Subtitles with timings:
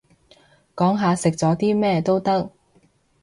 [0.75, 2.51] 講下食咗啲咩都得